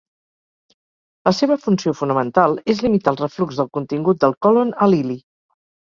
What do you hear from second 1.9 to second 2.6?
fonamental